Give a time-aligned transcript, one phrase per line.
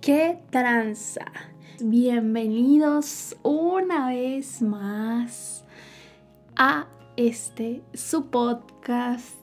[0.00, 1.26] ¡Qué tranza!
[1.84, 5.62] Bienvenidos una vez más
[6.56, 9.36] a este su podcast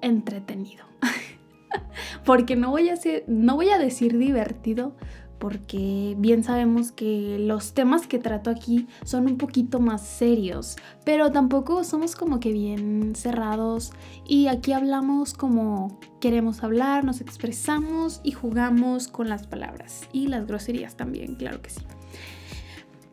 [0.00, 0.86] entretenido.
[2.24, 2.94] Porque no voy a
[3.26, 4.96] no voy a decir divertido,
[5.40, 11.32] porque bien sabemos que los temas que trato aquí son un poquito más serios, pero
[11.32, 13.92] tampoco somos como que bien cerrados
[14.28, 20.46] y aquí hablamos como queremos hablar, nos expresamos y jugamos con las palabras y las
[20.46, 21.80] groserías también, claro que sí.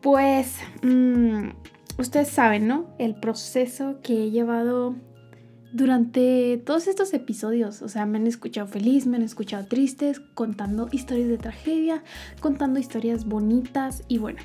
[0.02, 1.48] Pues mmm,
[1.98, 2.86] ustedes saben, ¿no?
[2.98, 4.96] El proceso que he llevado
[5.72, 10.88] durante todos estos episodios, o sea, me han escuchado feliz, me han escuchado tristes, contando
[10.92, 12.02] historias de tragedia,
[12.40, 14.38] contando historias bonitas y bueno,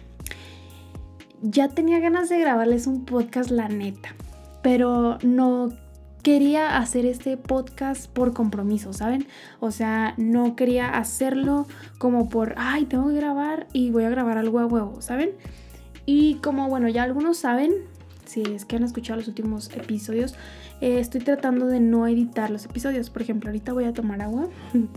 [1.41, 4.15] ya tenía ganas de grabarles un podcast, la neta,
[4.61, 5.71] pero no
[6.23, 9.27] quería hacer este podcast por compromiso, ¿saben?
[9.59, 11.67] O sea, no quería hacerlo
[11.97, 15.31] como por, ay, tengo que grabar y voy a grabar algo a huevo, ¿saben?
[16.05, 17.73] Y como, bueno, ya algunos saben,
[18.25, 20.35] si es que han escuchado los últimos episodios,
[20.83, 23.09] eh, estoy tratando de no editar los episodios.
[23.09, 24.49] Por ejemplo, ahorita voy a tomar agua.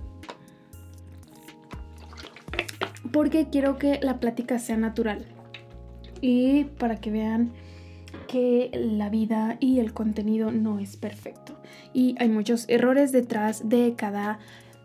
[3.12, 5.26] Porque quiero que la plática sea natural.
[6.20, 7.52] Y para que vean
[8.26, 11.56] que la vida y el contenido no es perfecto.
[11.92, 14.40] Y hay muchos errores detrás de cada...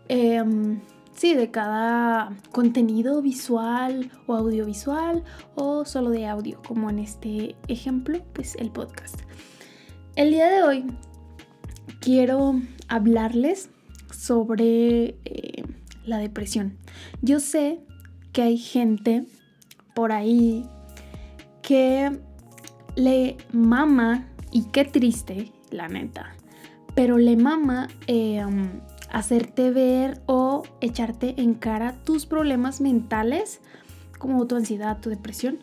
[0.06, 0.82] Em,
[1.16, 5.24] sí, de cada contenido visual o audiovisual
[5.56, 9.20] o solo de audio, como en este ejemplo, pues el podcast.
[10.14, 10.84] El día de hoy
[12.00, 13.70] quiero hablarles
[14.10, 15.64] sobre eh,
[16.04, 16.76] la depresión.
[17.22, 17.80] Yo sé
[18.32, 19.24] que hay gente
[19.94, 20.66] por ahí
[21.62, 22.20] que
[22.94, 26.34] le mama, y qué triste, la neta,
[26.94, 28.68] pero le mama eh, um,
[29.10, 33.62] hacerte ver o echarte en cara tus problemas mentales,
[34.18, 35.58] como tu ansiedad, tu depresión,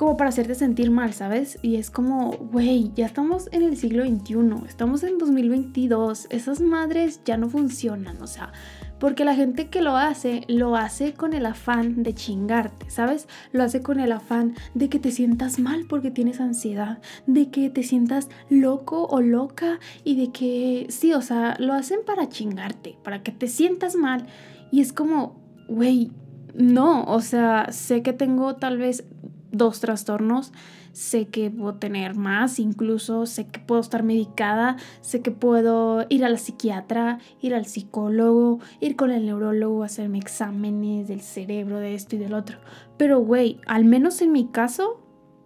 [0.00, 1.58] como para hacerte sentir mal, ¿sabes?
[1.60, 7.20] Y es como, güey, ya estamos en el siglo XXI, estamos en 2022, esas madres
[7.26, 8.50] ya no funcionan, o sea,
[8.98, 13.28] porque la gente que lo hace, lo hace con el afán de chingarte, ¿sabes?
[13.52, 17.68] Lo hace con el afán de que te sientas mal porque tienes ansiedad, de que
[17.68, 22.96] te sientas loco o loca y de que, sí, o sea, lo hacen para chingarte,
[23.04, 24.24] para que te sientas mal.
[24.72, 26.10] Y es como, güey,
[26.54, 29.04] no, o sea, sé que tengo tal vez
[29.52, 30.52] dos trastornos,
[30.92, 36.24] sé que puedo tener más, incluso sé que puedo estar medicada, sé que puedo ir
[36.24, 41.94] a la psiquiatra, ir al psicólogo, ir con el neurólogo, hacerme exámenes del cerebro, de
[41.94, 42.58] esto y del otro.
[42.96, 45.00] Pero, güey, al menos en mi caso,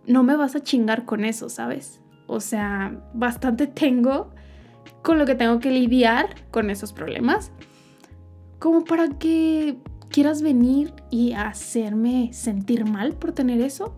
[0.07, 2.01] no me vas a chingar con eso, ¿sabes?
[2.27, 4.31] O sea, bastante tengo
[5.03, 7.53] con lo que tengo que lidiar con esos problemas.
[8.59, 9.77] Como para que
[10.15, 13.97] quieras venir y hacerme sentir mal por tener eso,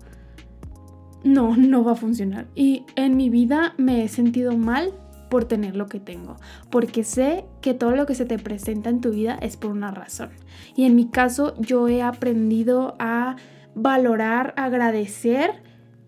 [1.24, 2.46] no, no va a funcionar.
[2.54, 4.94] Y en mi vida me he sentido mal
[5.28, 6.36] por tener lo que tengo,
[6.70, 9.90] porque sé que todo lo que se te presenta en tu vida es por una
[9.90, 10.30] razón.
[10.74, 13.36] Y en mi caso yo he aprendido a
[13.74, 15.50] valorar, agradecer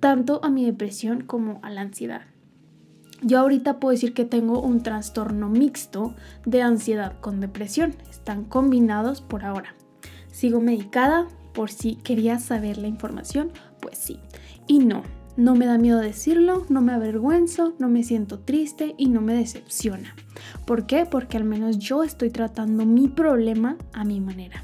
[0.00, 2.22] tanto a mi depresión como a la ansiedad.
[3.20, 6.14] Yo ahorita puedo decir que tengo un trastorno mixto
[6.46, 7.94] de ansiedad con depresión.
[8.08, 9.74] Están combinados por ahora.
[10.38, 13.50] Sigo medicada por si querías saber la información,
[13.80, 14.20] pues sí.
[14.68, 15.02] Y no,
[15.36, 19.34] no me da miedo decirlo, no me avergüenzo, no me siento triste y no me
[19.34, 20.14] decepciona.
[20.64, 21.06] ¿Por qué?
[21.06, 24.62] Porque al menos yo estoy tratando mi problema a mi manera.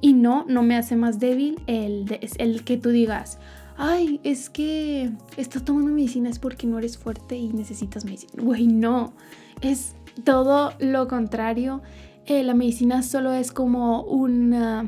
[0.00, 3.38] Y no, no me hace más débil el, el que tú digas,
[3.76, 8.42] ay, es que estás tomando medicina es porque no eres fuerte y necesitas medicina.
[8.42, 9.12] Güey, no,
[9.60, 11.80] es todo lo contrario
[12.28, 14.82] la medicina solo es como un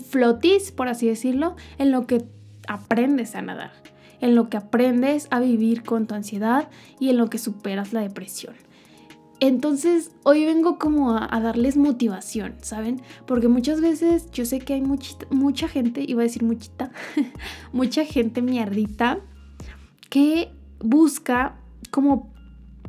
[0.00, 2.24] flotis, por así decirlo, en lo que
[2.66, 3.72] aprendes a nadar,
[4.20, 8.00] en lo que aprendes a vivir con tu ansiedad y en lo que superas la
[8.00, 8.54] depresión.
[9.40, 13.00] Entonces, hoy vengo como a, darles motivación, ¿saben?
[13.24, 16.90] Porque muchas veces yo sé que hay mucha gente, iba a decir muchita,
[17.72, 19.20] mucha gente mierdita
[20.10, 21.56] que busca
[21.90, 22.32] como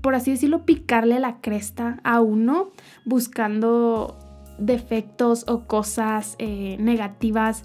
[0.01, 2.71] por así decirlo, picarle la cresta a uno
[3.05, 4.17] buscando
[4.57, 7.63] defectos o cosas eh, negativas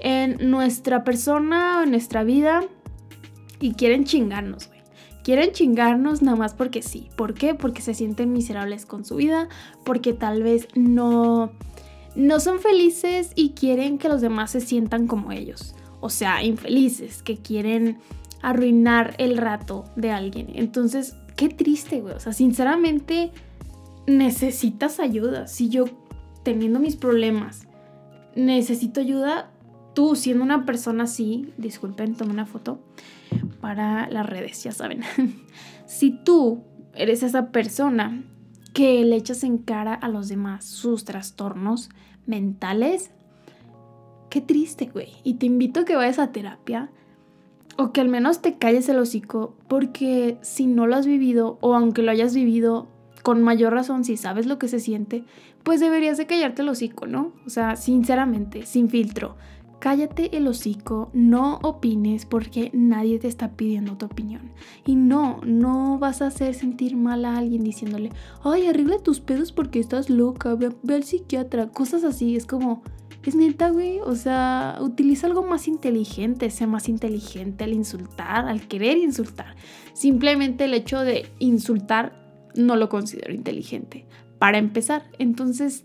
[0.00, 2.62] en nuestra persona o en nuestra vida
[3.60, 4.80] y quieren chingarnos, güey.
[5.22, 7.08] Quieren chingarnos nada más porque sí.
[7.16, 7.54] ¿Por qué?
[7.54, 9.48] Porque se sienten miserables con su vida,
[9.82, 11.50] porque tal vez no,
[12.14, 15.74] no son felices y quieren que los demás se sientan como ellos.
[16.00, 17.98] O sea, infelices, que quieren
[18.42, 20.48] arruinar el rato de alguien.
[20.52, 22.14] Entonces, qué triste, güey.
[22.14, 23.32] O sea, sinceramente,
[24.06, 25.84] necesitas ayuda, si yo
[26.42, 27.66] teniendo mis problemas
[28.36, 29.50] necesito ayuda,
[29.94, 32.80] tú siendo una persona así, disculpen, tomé una foto
[33.60, 35.02] para las redes, ya saben.
[35.86, 36.62] si tú
[36.94, 38.22] eres esa persona
[38.72, 41.90] que le echas en cara a los demás sus trastornos
[42.26, 43.10] mentales,
[44.30, 45.12] qué triste, güey.
[45.22, 46.90] Y te invito a que vayas a terapia
[47.76, 51.74] o que al menos te calles el hocico, porque si no lo has vivido o
[51.74, 52.88] aunque lo hayas vivido
[53.22, 55.24] con mayor razón, si sabes lo que se siente,
[55.62, 57.32] pues deberías de callarte el hocico, ¿no?
[57.46, 59.36] O sea, sinceramente, sin filtro.
[59.80, 64.52] Cállate el hocico, no opines porque nadie te está pidiendo tu opinión.
[64.86, 68.10] Y no, no vas a hacer sentir mal a alguien diciéndole,
[68.42, 72.36] ay, arregla tus pedos porque estás loca, ve, ve al psiquiatra, cosas así.
[72.36, 72.82] Es como,
[73.30, 74.00] es neta, güey.
[74.00, 79.56] O sea, utiliza algo más inteligente, sea más inteligente al insultar, al querer insultar.
[79.92, 82.24] Simplemente el hecho de insultar
[82.54, 84.06] no lo considero inteligente.
[84.38, 85.84] Para empezar, entonces,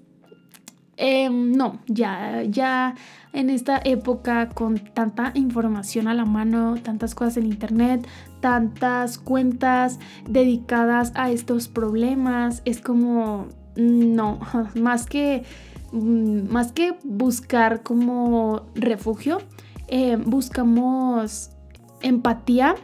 [0.97, 2.95] em, no, ya, ya
[3.33, 8.07] en esta época con tanta información a la mano, tantas cosas en internet,
[8.41, 14.39] tantas cuentas dedicadas a estos problemas, es como, no,
[14.75, 15.43] más que,
[15.91, 19.39] más que buscar como refugio,
[19.87, 21.51] eh, buscamos
[22.01, 22.75] empatía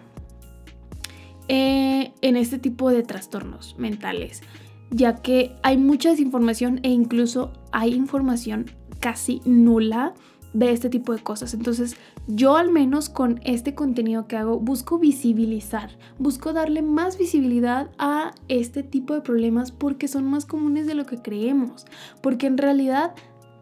[1.47, 4.41] eh, en este tipo de trastornos mentales,
[4.89, 8.65] ya que hay mucha desinformación e incluso hay información
[8.99, 10.13] casi nula
[10.55, 11.53] de este tipo de cosas.
[11.53, 11.97] Entonces
[12.27, 18.31] yo al menos con este contenido que hago busco visibilizar, busco darle más visibilidad a
[18.47, 21.85] este tipo de problemas porque son más comunes de lo que creemos,
[22.21, 23.13] porque en realidad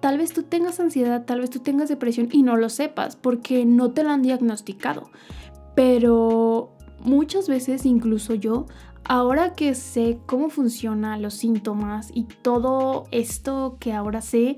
[0.01, 3.65] tal vez tú tengas ansiedad, tal vez tú tengas depresión y no lo sepas porque
[3.65, 5.09] no te lo han diagnosticado.
[5.75, 8.67] Pero muchas veces, incluso yo,
[9.03, 14.57] ahora que sé cómo funcionan los síntomas y todo esto que ahora sé,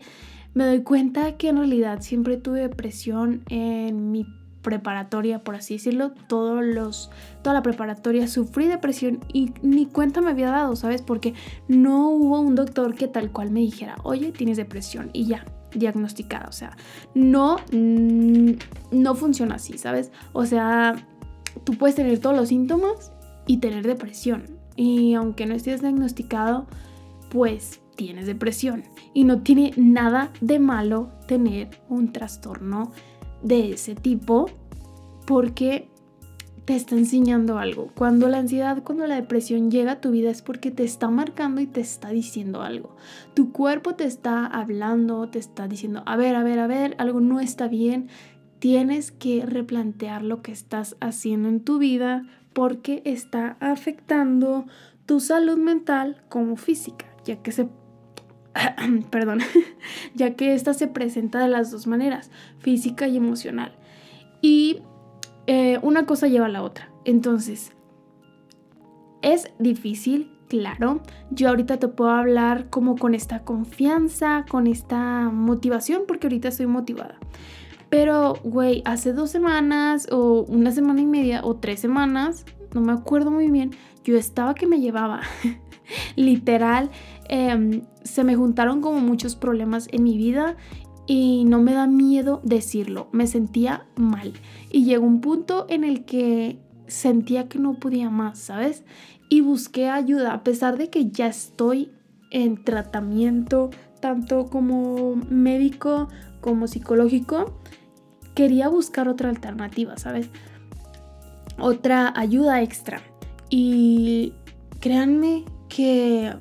[0.56, 4.26] me doy cuenta que en realidad siempre tuve depresión en mi
[4.62, 7.12] preparatoria, por así decirlo, todos los,
[7.44, 11.04] toda la preparatoria sufrí depresión y ni cuenta me había dado, ¿sabes?
[11.04, 11.36] Porque
[11.68, 16.48] no hubo un doctor que tal cual me dijera, oye, tienes depresión y ya, diagnosticada,
[16.48, 16.76] o sea,
[17.14, 20.12] no, no funciona así, ¿sabes?
[20.34, 20.96] O sea,
[21.66, 23.12] tú puedes tener todos los síntomas
[23.46, 24.46] y tener depresión.
[24.78, 26.66] Y aunque no estés diagnosticado,
[27.30, 28.84] pues tienes depresión.
[29.14, 32.92] Y no tiene nada de malo tener un trastorno
[33.42, 34.50] de ese tipo
[35.26, 35.90] porque
[36.66, 37.92] te está enseñando algo.
[37.96, 41.62] Cuando la ansiedad, cuando la depresión llega a tu vida es porque te está marcando
[41.62, 42.96] y te está diciendo algo.
[43.36, 47.22] Tu cuerpo te está hablando, te está diciendo, a ver, a ver, a ver, algo
[47.22, 48.10] no está bien
[48.60, 54.66] tienes que replantear lo que estás haciendo en tu vida porque está afectando
[55.06, 57.70] tu salud mental como física, ya que se
[59.10, 59.40] perdón,
[60.16, 63.76] ya que esta se presenta de las dos maneras, física y emocional.
[64.42, 64.80] Y
[65.48, 66.90] eh, una cosa lleva a la otra.
[67.04, 67.72] Entonces,
[69.22, 71.02] es difícil, claro.
[71.32, 76.68] Yo ahorita te puedo hablar como con esta confianza, con esta motivación, porque ahorita estoy
[76.68, 77.18] motivada.
[77.90, 82.92] Pero, güey, hace dos semanas o una semana y media o tres semanas, no me
[82.92, 83.72] acuerdo muy bien,
[84.04, 85.22] yo estaba que me llevaba.
[86.16, 86.90] Literal,
[87.30, 90.56] em, se me juntaron como muchos problemas en mi vida
[91.08, 93.08] y no me da miedo decirlo.
[93.12, 94.34] Me sentía mal.
[94.72, 98.84] Y llegó un punto en el que sentía que no podía más, ¿sabes?
[99.30, 101.92] Y busqué ayuda, a pesar de que ya estoy
[102.32, 103.70] en tratamiento,
[104.00, 106.10] tanto como médico
[106.42, 107.60] como psicológico
[108.36, 110.30] quería buscar otra alternativa, ¿sabes?
[111.58, 113.02] Otra ayuda extra.
[113.50, 114.34] Y
[114.80, 115.46] créanme
[115.76, 116.34] que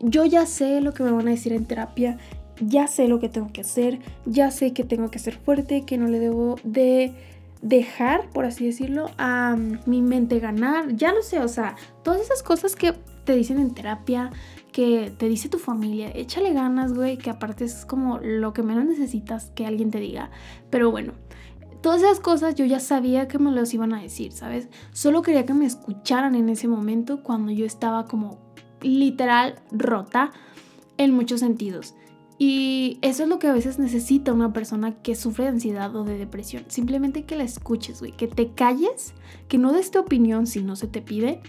[0.00, 2.18] yo ya sé lo que me van a decir en terapia,
[2.60, 5.96] ya sé lo que tengo que hacer, ya sé que tengo que ser fuerte, que
[5.96, 7.14] no le debo de
[7.62, 12.42] dejar, por así decirlo, a mi mente ganar, ya lo sé, o sea, todas esas
[12.42, 12.92] cosas que
[13.24, 14.30] te dicen en terapia,
[14.72, 18.84] que te dice tu familia, échale ganas, güey, que aparte es como lo que menos
[18.84, 20.30] necesitas que alguien te diga.
[20.68, 21.14] Pero bueno,
[21.80, 24.68] todas esas cosas yo ya sabía que me los iban a decir, ¿sabes?
[24.92, 28.49] Solo quería que me escucharan en ese momento cuando yo estaba como
[28.82, 30.32] literal rota
[30.96, 31.94] en muchos sentidos.
[32.38, 36.04] Y eso es lo que a veces necesita una persona que sufre de ansiedad o
[36.04, 36.64] de depresión.
[36.68, 38.12] Simplemente que la escuches, güey.
[38.12, 39.12] Que te calles,
[39.46, 41.42] que no des tu opinión si no se te pide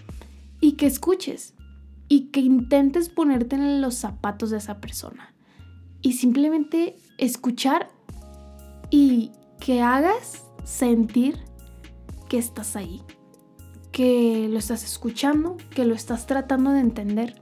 [0.60, 1.54] y que escuches
[2.08, 5.34] y que intentes ponerte en los zapatos de esa persona.
[6.02, 7.88] Y simplemente escuchar
[8.90, 11.38] y que hagas sentir
[12.28, 13.00] que estás ahí,
[13.92, 17.40] que lo estás escuchando, que lo estás tratando de entender.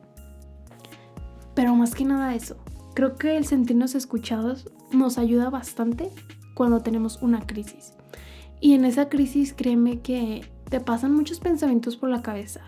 [1.54, 2.56] pero más que nada eso,
[2.94, 6.10] creo que el sentirnos escuchados nos ayuda bastante
[6.54, 7.94] cuando tenemos una crisis.
[8.60, 12.60] Y en esa crisis créeme que te pasan muchos pensamientos por la cabeza,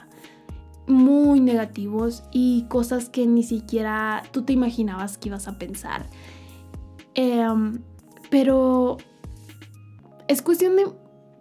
[0.86, 6.06] muy negativos y cosas que ni siquiera tú te imaginabas que ibas a pensar.
[7.14, 7.82] Em,
[8.30, 8.98] pero
[10.28, 10.86] es cuestión de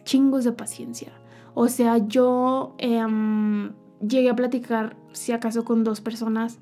[0.03, 1.20] chingos de paciencia.
[1.53, 6.59] O sea, yo em, llegué a platicar, si acaso, con dos personas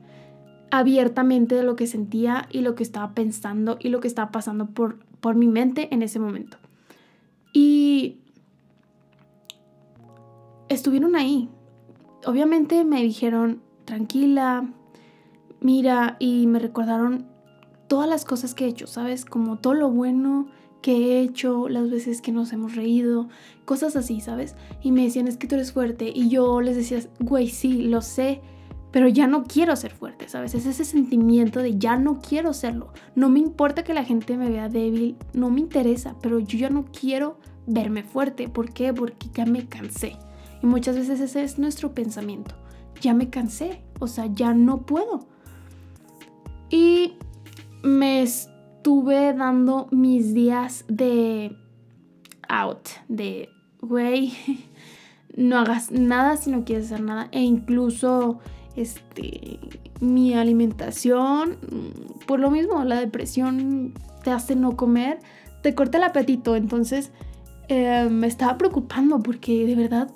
[0.71, 4.67] abiertamente de lo que sentía y lo que estaba pensando y lo que estaba pasando
[4.67, 6.57] por, por mi mente en ese momento.
[7.53, 8.19] Y
[10.69, 11.49] estuvieron ahí.
[12.25, 14.69] Obviamente me dijeron, tranquila,
[15.61, 17.25] mira, y me recordaron
[17.87, 19.25] todas las cosas que he hecho, ¿sabes?
[19.25, 20.47] Como todo lo bueno
[20.81, 23.27] que he hecho, las veces que nos hemos reído,
[23.65, 24.55] cosas así, ¿sabes?
[24.81, 26.11] Y me decían, es que tú eres fuerte.
[26.13, 28.41] Y yo les decía, güey, sí, lo sé,
[28.91, 30.55] pero ya no quiero ser fuerte, ¿sabes?
[30.55, 32.93] Es ese sentimiento de ya no quiero serlo.
[33.15, 36.69] No me importa que la gente me vea débil, no me interesa, pero yo ya
[36.69, 38.49] no quiero verme fuerte.
[38.49, 38.93] ¿Por qué?
[38.93, 40.17] Porque ya me cansé.
[40.63, 42.55] Y muchas veces ese es nuestro pensamiento.
[43.01, 45.27] Ya me cansé, o sea, ya no puedo.
[46.69, 47.13] Y
[47.83, 48.25] me
[48.79, 51.53] estuve dando mis días de
[52.47, 53.49] out, de,
[53.81, 54.31] güey,
[55.35, 57.27] no hagas nada si no quieres hacer nada.
[57.33, 58.39] E incluso,
[58.77, 59.59] este,
[59.99, 61.57] mi alimentación,
[62.25, 65.19] por lo mismo, la depresión te hace no comer,
[65.61, 66.55] te corta el apetito.
[66.55, 67.11] Entonces,
[67.67, 70.09] eh, me estaba preocupando porque de verdad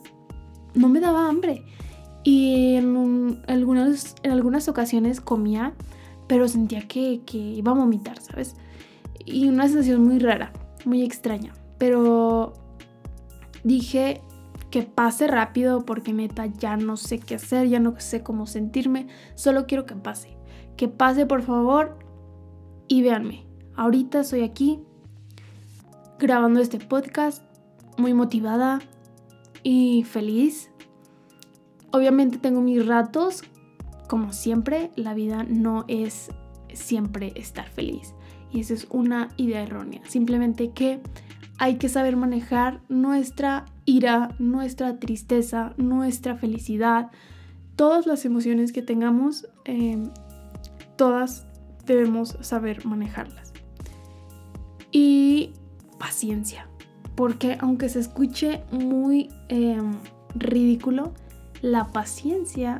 [0.74, 1.65] no me daba hambre.
[2.24, 5.74] Y en, algunas, en algunas ocasiones comía,
[6.27, 8.56] pero sentía que, que iba a vomitar, ¿sabes?
[9.25, 10.51] Y una sensación muy rara,
[10.86, 11.53] muy extraña.
[11.77, 12.53] Pero
[13.63, 14.22] dije
[14.70, 19.08] que pase rápido porque neta ya no sé qué hacer, ya no sé cómo sentirme,
[19.36, 20.38] solo quiero que pase.
[20.77, 21.98] Que pase por favor
[22.88, 23.46] y véanme.
[23.75, 24.80] Ahorita estoy aquí
[26.20, 27.44] grabando este podcast,
[27.98, 28.80] muy motivada,
[29.63, 30.70] y feliz.
[31.92, 33.44] Obviamente tengo mis ratos,
[34.07, 36.29] como siempre, la vida no es
[36.74, 38.13] siempre estar feliz.
[38.51, 40.01] Y esa es una idea errónea.
[40.07, 41.01] Simplemente que
[41.57, 47.12] hay que saber manejar nuestra ira, nuestra tristeza, nuestra felicidad,
[47.75, 50.12] todas las emociones que tengamos, em,
[50.95, 51.48] todas
[51.86, 53.53] debemos saber manejarlas.
[54.91, 55.51] Y
[55.98, 56.67] paciencia
[57.15, 59.93] porque aunque se escuche muy em,
[60.36, 61.13] ridículo,
[61.62, 62.79] la paciencia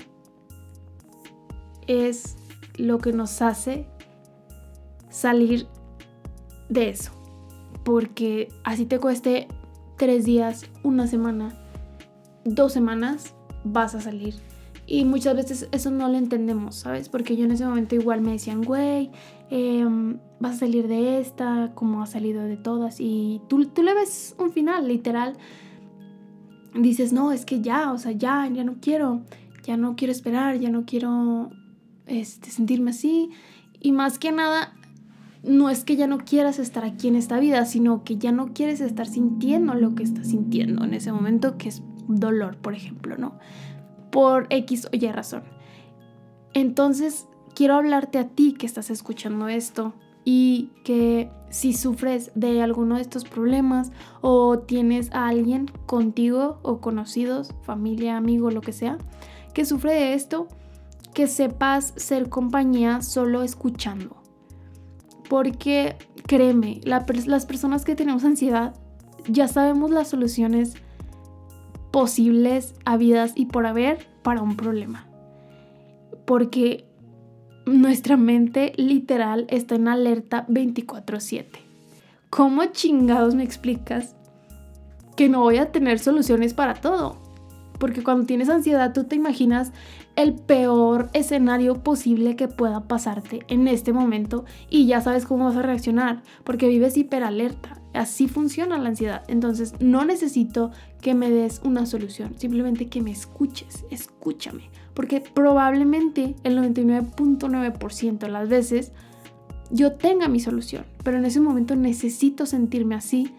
[1.88, 2.36] es
[2.76, 3.88] lo que nos hace
[5.10, 5.68] salir
[6.70, 7.12] de eso.
[7.84, 9.48] Porque así te cueste
[9.98, 11.54] tres días, una semana,
[12.46, 14.36] dos semanas, vas a salir
[14.86, 17.08] y muchas veces eso no lo entendemos, ¿sabes?
[17.08, 19.12] Porque yo en ese momento igual me decían, güey,
[19.50, 23.00] em, vas a salir de esta, como ha salido de todas.
[23.00, 25.38] Y tú, tú le ves un final, literal.
[26.76, 29.22] Dices, no, es que ya, o sea, ya, ya no quiero,
[29.64, 31.50] ya no quiero esperar, ya no quiero
[32.08, 33.30] este, sentirme así.
[33.80, 34.74] Y más que nada,
[35.44, 38.54] no es que ya no quieras estar aquí en esta vida, sino que ya no
[38.54, 43.18] quieres estar sintiendo lo que estás sintiendo en ese momento, que es dolor, por ejemplo,
[43.18, 43.38] ¿no?
[44.14, 45.44] por X o Y razón.
[46.54, 49.94] Entonces, quiero hablarte a ti que estás escuchando esto
[50.24, 53.92] y que si sufres de alguno de estos problemas
[54.22, 59.00] o tienes a alguien contigo o conocidos, familia, amigo, lo que sea,
[59.54, 60.48] que sufre de esto,
[61.14, 64.18] que sepas ser compañía solo escuchando.
[65.30, 68.76] Porque créeme, las personas que tenemos ansiedad
[69.28, 70.76] ya sabemos las soluciones
[71.92, 75.08] posibles, habidas y por haber para un problema.
[76.26, 76.88] Porque
[77.66, 81.60] nuestra mente literal está en alerta 24/7.
[82.30, 84.16] ¿Cómo chingados me explicas
[85.16, 87.23] que no voy a tener soluciones para todo?
[87.84, 89.74] Porque cuando tienes ansiedad tú te imaginas
[90.16, 95.58] el peor escenario posible que pueda pasarte en este momento y ya sabes cómo vas
[95.58, 97.82] a reaccionar porque vives hiperalerta.
[97.94, 99.24] Así funciona la ansiedad.
[99.28, 100.72] Entonces no necesito
[101.02, 104.70] que me des una solución, simplemente que me escuches, escúchame.
[104.94, 108.94] Porque probablemente el 99.9% de las veces
[109.72, 113.34] yo tenga mi solución, pero en ese momento necesito sentirme así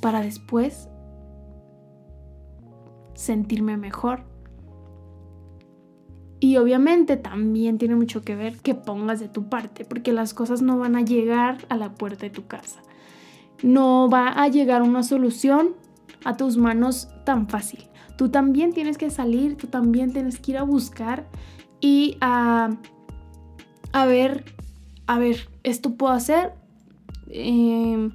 [0.00, 0.86] para después
[3.22, 4.24] sentirme mejor.
[6.40, 10.60] Y obviamente también tiene mucho que ver que pongas de tu parte, porque las cosas
[10.60, 12.82] no van a llegar a la puerta de tu casa
[13.62, 15.74] no va a llegar una solución
[16.24, 17.88] a tus manos tan fácil.
[18.16, 21.28] Tú también tienes que salir, tú también tienes que ir a buscar
[21.80, 22.70] y a
[23.94, 24.44] a ver,
[25.06, 26.54] a ver, esto puedo hacer
[27.28, 28.12] em,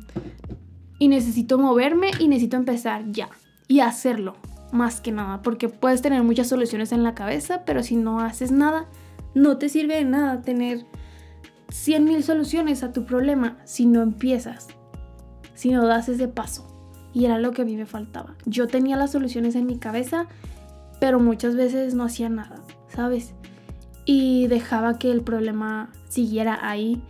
[0.98, 3.30] y necesito moverme y necesito empezar ya
[3.68, 4.36] y hacerlo,
[4.72, 8.52] más que nada, porque puedes tener muchas soluciones en la cabeza, pero si no haces
[8.52, 8.86] nada,
[9.34, 10.86] no te sirve de nada tener
[11.70, 14.68] 100 mil soluciones a tu problema si no empiezas,
[15.54, 16.68] si no das ese paso.
[17.14, 18.36] Y era lo que a mí me faltaba.
[18.46, 20.28] Yo tenía las soluciones en mi cabeza,
[21.00, 22.56] pero muchas veces no hacía nada,
[22.88, 23.34] ¿sabes?
[24.06, 27.02] Y dejaba que el problema siguiera ahí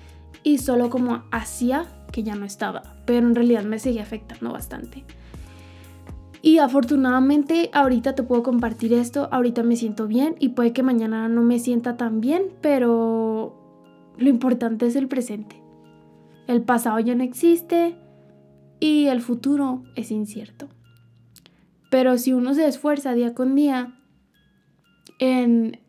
[0.44, 5.04] y solo como hacía que ya no estaba, pero en realidad me seguía afectando bastante.
[6.42, 11.28] Y afortunadamente ahorita te puedo compartir esto, ahorita me siento bien y puede que mañana
[11.30, 13.56] no me sienta tan bien, pero
[14.18, 15.62] lo importante es el presente.
[16.48, 17.98] El pasado ya no existe
[18.80, 20.70] y el futuro es incierto.
[21.90, 23.98] Pero si uno se esfuerza día con día
[25.20, 25.80] en,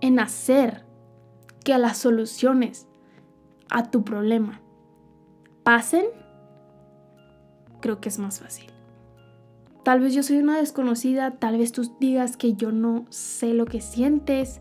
[0.00, 0.84] en hacer
[1.64, 2.86] que las soluciones
[3.70, 4.60] a tu problema
[5.62, 6.06] pasen,
[7.80, 8.66] creo que es más fácil.
[9.82, 13.64] Tal vez yo soy una desconocida, tal vez tú digas que yo no sé lo
[13.64, 14.60] que sientes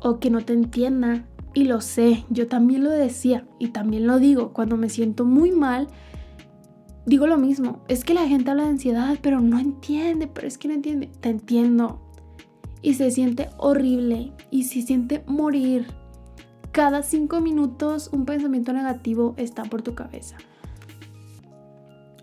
[0.00, 1.24] o que no te entienda.
[1.54, 4.54] Y lo sé, yo también lo decía y también lo digo.
[4.54, 5.88] Cuando me siento muy mal,
[7.04, 7.82] digo lo mismo.
[7.88, 11.10] Es que la gente habla de ansiedad, pero no entiende, pero es que no entiende.
[11.20, 12.00] Te entiendo.
[12.80, 15.88] Y se siente horrible y se siente morir.
[16.72, 20.38] Cada cinco minutos un pensamiento negativo está por tu cabeza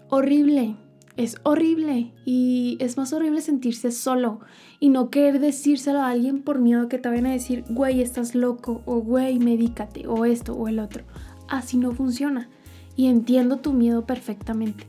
[0.09, 0.75] horrible,
[1.17, 4.39] es horrible y es más horrible sentirse solo
[4.79, 8.35] y no querer decírselo a alguien por miedo que te vayan a decir, güey, estás
[8.35, 11.03] loco o güey, medícate o esto o el otro.
[11.47, 12.49] Así no funciona
[12.95, 14.87] y entiendo tu miedo perfectamente.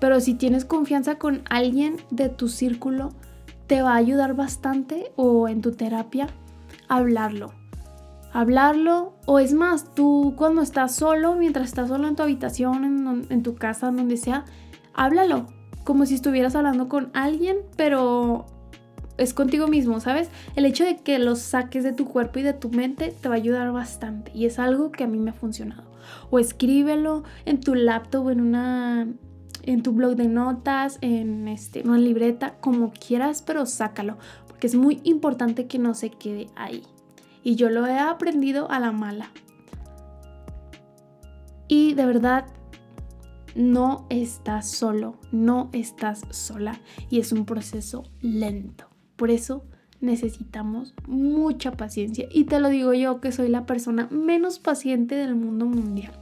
[0.00, 3.10] Pero si tienes confianza con alguien de tu círculo,
[3.66, 6.28] te va a ayudar bastante o en tu terapia
[6.88, 7.65] hablarlo.
[8.36, 13.26] Hablarlo o es más, tú cuando estás solo, mientras estás solo en tu habitación, en,
[13.30, 14.44] en tu casa, donde sea,
[14.92, 15.46] háblalo,
[15.84, 18.44] como si estuvieras hablando con alguien, pero
[19.16, 20.28] es contigo mismo, ¿sabes?
[20.54, 23.36] El hecho de que lo saques de tu cuerpo y de tu mente te va
[23.36, 25.90] a ayudar bastante y es algo que a mí me ha funcionado.
[26.28, 29.08] O escríbelo en tu laptop o en una
[29.62, 34.74] en tu blog de notas, en este, una libreta, como quieras, pero sácalo, porque es
[34.74, 36.82] muy importante que no se quede ahí.
[37.46, 39.30] Y yo lo he aprendido a la mala.
[41.68, 42.46] Y de verdad
[43.54, 48.88] no estás solo, no estás sola y es un proceso lento.
[49.14, 49.64] Por eso
[50.00, 55.36] necesitamos mucha paciencia y te lo digo yo que soy la persona menos paciente del
[55.36, 56.18] mundo mundial.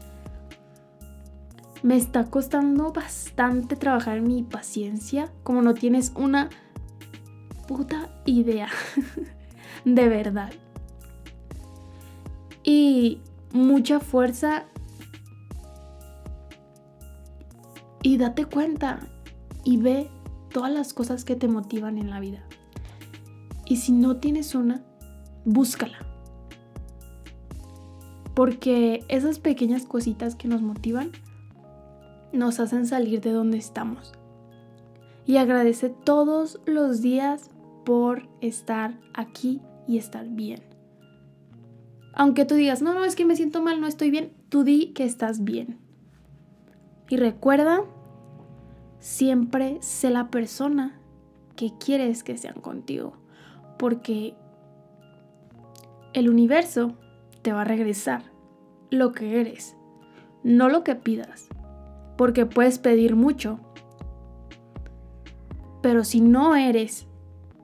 [1.82, 6.50] Me está costando bastante trabajar mi paciencia, como no tienes una
[7.66, 8.68] puta idea,
[9.87, 10.52] de verdad.
[12.64, 13.20] Y
[13.53, 14.64] mucha fuerza
[18.03, 19.00] y date cuenta
[19.64, 20.11] y ve
[20.53, 22.44] todas las cosas que te motivan en la vida.
[23.66, 24.85] Y si no tienes una,
[25.44, 25.98] búscala.
[28.35, 31.12] Porque esas pequeñas cositas que nos motivan
[32.33, 34.12] nos hacen salir de donde estamos.
[35.24, 37.50] Y agradece todos los días
[37.85, 40.73] por estar aquí y estar bien.
[42.16, 44.92] Aunque tú digas, no, no, es que me siento mal, no estoy bien, tú di
[44.92, 45.79] que estás bien.
[47.09, 47.83] Y recuerda,
[48.98, 51.00] siempre sé la persona
[51.57, 53.14] que quieres que sean contigo,
[53.79, 54.35] porque
[56.12, 56.94] el universo
[57.42, 58.22] te va a regresar
[58.90, 59.77] lo que eres,
[60.42, 61.48] no lo que pidas,
[62.16, 63.59] porque puedes pedir mucho,
[65.83, 67.07] pero si no eres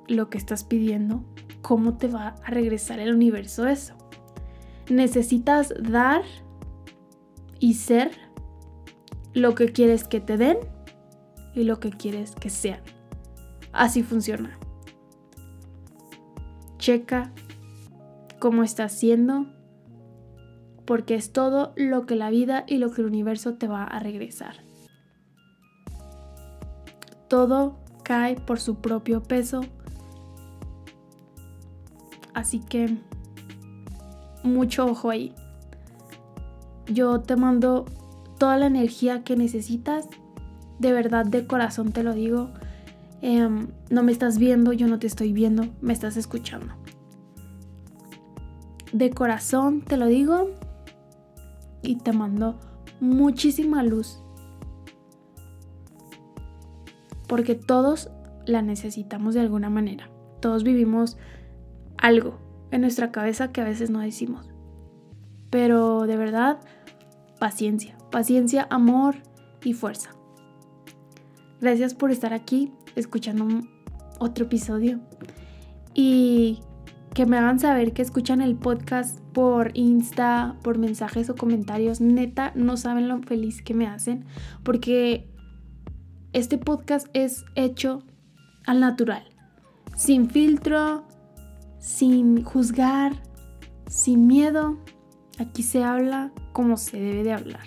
[0.08, 1.24] lo que estás pidiendo,
[1.62, 3.99] ¿cómo te va a regresar el universo eso?
[4.90, 6.22] Necesitas dar
[7.60, 8.10] y ser
[9.32, 10.58] lo que quieres que te den
[11.54, 12.80] y lo que quieres que sean.
[13.72, 14.58] Así funciona.
[16.78, 17.32] Checa
[18.40, 19.46] cómo estás siendo,
[20.86, 24.00] porque es todo lo que la vida y lo que el universo te va a
[24.00, 24.56] regresar.
[27.28, 29.60] Todo cae por su propio peso.
[32.34, 32.96] Así que
[34.42, 35.34] mucho ojo ahí.
[36.86, 37.86] Yo te mando
[38.38, 40.08] toda la energía que necesitas.
[40.78, 42.50] De verdad, de corazón te lo digo.
[43.22, 46.74] Em, no me estás viendo, yo no te estoy viendo, me estás escuchando.
[48.92, 50.50] De corazón te lo digo
[51.82, 52.58] y te mando
[53.00, 54.22] muchísima luz.
[57.28, 58.10] Porque todos
[58.46, 60.10] la necesitamos de alguna manera.
[60.40, 61.18] Todos vivimos
[61.98, 64.50] algo en nuestra cabeza que a veces no decimos.
[65.50, 66.60] Pero de verdad,
[67.38, 69.16] paciencia, paciencia, amor
[69.64, 70.10] y fuerza.
[71.60, 73.46] Gracias por estar aquí escuchando
[74.18, 75.00] otro episodio
[75.94, 76.60] y
[77.14, 82.00] que me hagan saber que escuchan el podcast por Insta, por mensajes o comentarios.
[82.00, 84.24] Neta, no saben lo feliz que me hacen
[84.62, 85.28] porque
[86.32, 88.04] este podcast es hecho
[88.64, 89.24] al natural,
[89.96, 91.04] sin filtro,
[91.80, 93.12] sin juzgar,
[93.88, 94.78] sin miedo.
[95.38, 97.64] Aquí se habla como se debe de hablar.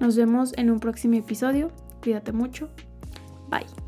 [0.00, 1.70] Nos vemos en un próximo episodio.
[2.02, 2.68] Cuídate mucho.
[3.48, 3.85] Bye.